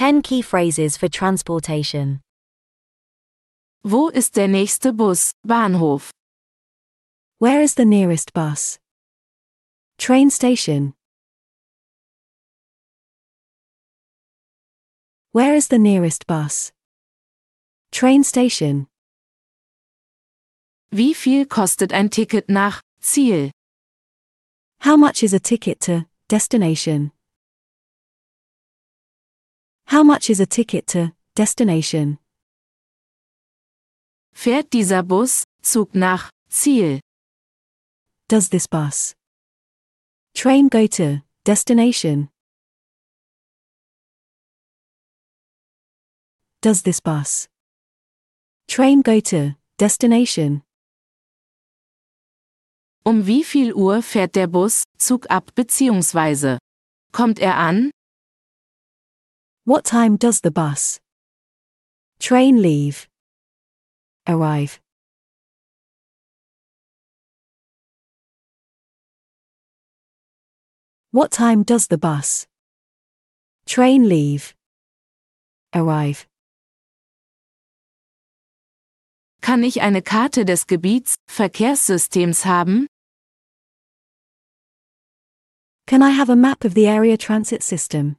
10 0.00 0.22
key 0.22 0.40
phrases 0.40 0.96
for 0.96 1.10
transportation. 1.10 2.22
Wo 3.84 4.08
ist 4.08 4.34
der 4.34 4.48
nächste 4.48 4.94
Bus, 4.94 5.34
Bahnhof? 5.46 6.10
Where 7.38 7.60
is 7.60 7.74
the 7.74 7.84
nearest 7.84 8.32
bus? 8.32 8.78
Train 9.98 10.30
station. 10.30 10.94
Where 15.32 15.54
is 15.54 15.68
the 15.68 15.78
nearest 15.78 16.26
bus? 16.26 16.72
Train 17.92 18.24
station. 18.24 18.86
Wie 20.90 21.12
viel 21.12 21.44
kostet 21.44 21.92
ein 21.92 22.08
Ticket 22.08 22.48
nach 22.48 22.80
Ziel? 23.02 23.50
How 24.80 24.96
much 24.96 25.22
is 25.22 25.34
a 25.34 25.38
ticket 25.38 25.78
to 25.80 26.06
destination? 26.30 27.12
How 29.90 30.04
much 30.04 30.30
is 30.30 30.38
a 30.38 30.46
ticket 30.46 30.86
to 30.94 31.10
destination? 31.34 32.18
Fährt 34.32 34.72
dieser 34.72 35.02
Bus 35.02 35.42
Zug 35.62 35.96
nach 35.96 36.30
Ziel? 36.48 37.00
Does 38.28 38.50
this 38.50 38.68
bus 38.68 39.16
train 40.32 40.68
go 40.68 40.86
to 40.86 41.22
destination? 41.44 42.28
Does 46.62 46.82
this 46.82 47.00
bus 47.00 47.48
train 48.68 49.02
go 49.02 49.18
to 49.18 49.56
destination? 49.76 50.62
Um 53.04 53.26
wie 53.26 53.42
viel 53.42 53.74
Uhr 53.74 54.02
fährt 54.02 54.36
der 54.36 54.46
Bus 54.46 54.84
Zug 54.98 55.28
ab 55.28 55.52
bzw. 55.56 56.58
kommt 57.10 57.40
er 57.40 57.56
an? 57.56 57.90
What 59.70 59.84
time 59.84 60.16
does 60.16 60.40
the 60.40 60.50
bus 60.50 60.98
train 62.18 62.60
leave? 62.60 63.06
Arrive. 64.26 64.80
What 71.12 71.30
time 71.30 71.62
does 71.62 71.86
the 71.86 71.98
bus 71.98 72.48
train 73.64 74.08
leave? 74.08 74.56
Arrive. 75.72 76.26
Kann 79.40 79.62
ich 79.62 79.80
eine 79.80 80.02
Karte 80.02 80.44
des 80.44 80.66
Gebiets 80.66 81.14
Verkehrssystems 81.28 82.44
haben? 82.44 82.88
Can 85.86 86.02
I 86.02 86.10
have 86.10 86.28
a 86.28 86.34
map 86.34 86.64
of 86.64 86.74
the 86.74 86.88
area 86.88 87.16
transit 87.16 87.62
system? 87.62 88.16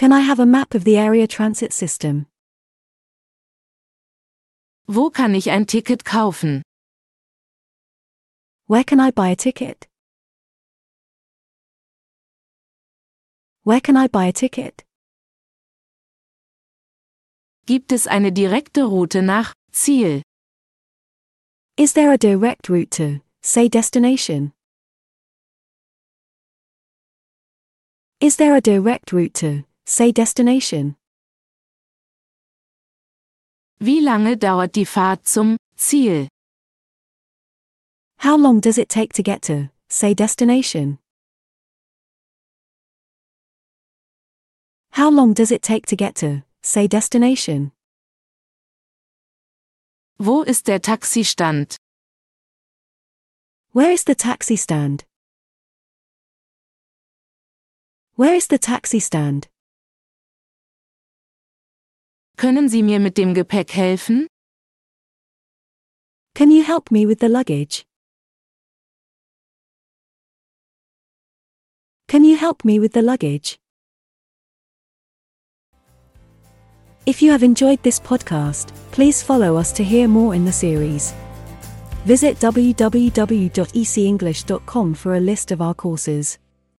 Can 0.00 0.12
I 0.14 0.20
have 0.20 0.40
a 0.40 0.46
map 0.46 0.72
of 0.72 0.84
the 0.84 0.96
area 0.96 1.26
transit 1.26 1.74
system? 1.74 2.24
Wo 4.88 5.10
kann 5.10 5.34
ich 5.34 5.50
ein 5.50 5.66
Ticket 5.66 6.06
kaufen? 6.06 6.62
Where 8.66 8.82
can 8.82 8.98
I 8.98 9.10
buy 9.10 9.28
a 9.28 9.36
ticket? 9.36 9.86
Where 13.64 13.82
can 13.82 13.98
I 13.98 14.06
buy 14.06 14.24
a 14.28 14.32
ticket? 14.32 14.84
Gibt 17.66 17.92
es 17.92 18.06
eine 18.06 18.32
direkte 18.32 18.88
Route 18.88 19.20
nach 19.20 19.52
Ziel? 19.70 20.22
Is 21.76 21.92
there 21.92 22.10
a 22.10 22.16
direct 22.16 22.70
route 22.70 22.90
to, 22.92 23.20
say, 23.42 23.68
destination? 23.68 24.54
Is 28.18 28.36
there 28.36 28.54
a 28.54 28.62
direct 28.62 29.12
route 29.12 29.34
to, 29.34 29.64
say, 29.90 30.12
destination? 30.12 30.94
Wie 33.80 34.00
lange 34.00 34.36
dauert 34.36 34.76
die 34.76 34.84
Fahrt 34.84 35.26
zum 35.26 35.56
Ziel? 35.76 36.28
How 38.18 38.36
long 38.36 38.60
does 38.60 38.78
it 38.78 38.88
take 38.88 39.12
to 39.14 39.22
get 39.22 39.42
to, 39.42 39.70
say, 39.88 40.14
destination? 40.14 40.98
How 44.92 45.10
long 45.10 45.34
does 45.34 45.50
it 45.50 45.62
take 45.62 45.86
to 45.86 45.96
get 45.96 46.14
to, 46.16 46.44
say, 46.62 46.86
destination? 46.86 47.72
Wo 50.18 50.42
ist 50.42 50.68
der 50.68 50.78
Taxistand? 50.78 51.78
Where 53.72 53.90
is 53.90 54.04
the 54.04 54.14
taxi 54.14 54.56
stand? 54.56 55.04
Where 58.16 58.34
is 58.34 58.48
the 58.48 58.58
taxi 58.58 59.00
stand? 59.00 59.48
Können 62.40 62.68
Sie 62.70 62.82
mir 62.82 63.00
mit 63.00 63.18
dem 63.18 63.34
Gepäck 63.34 63.74
helfen? 63.74 64.26
Can 66.34 66.50
you 66.50 66.62
help 66.62 66.90
me 66.90 67.06
with 67.06 67.20
the 67.20 67.28
luggage? 67.28 67.84
Can 72.08 72.24
you 72.24 72.38
help 72.38 72.64
me 72.64 72.80
with 72.80 72.94
the 72.94 73.02
luggage? 73.02 73.58
If 77.04 77.20
you 77.20 77.30
have 77.30 77.42
enjoyed 77.42 77.82
this 77.82 78.00
podcast, 78.00 78.72
please 78.90 79.22
follow 79.22 79.58
us 79.58 79.70
to 79.74 79.84
hear 79.84 80.08
more 80.08 80.34
in 80.34 80.46
the 80.46 80.52
series. 80.52 81.12
Visit 82.06 82.40
www.ecenglish.com 82.40 84.94
for 84.94 85.14
a 85.14 85.20
list 85.20 85.52
of 85.52 85.60
our 85.60 85.74
courses. 85.74 86.38